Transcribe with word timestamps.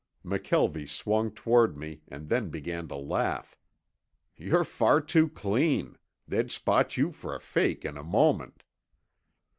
McKelvie 0.25 0.89
swung 0.89 1.29
toward 1.29 1.77
me 1.77 2.01
and 2.07 2.27
then 2.27 2.49
began 2.49 2.87
to 2.87 2.95
laugh. 2.95 3.55
"You're 4.35 4.63
far 4.63 4.99
too 4.99 5.29
clean. 5.29 5.95
They'd 6.27 6.49
spot 6.49 6.97
you 6.97 7.11
for 7.11 7.35
a 7.35 7.39
fake 7.39 7.85
in 7.85 7.97
a 7.97 8.03
moment." 8.03 8.63